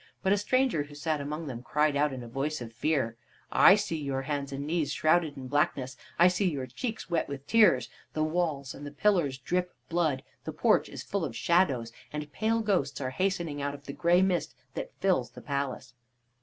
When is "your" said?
4.01-4.23, 6.49-6.65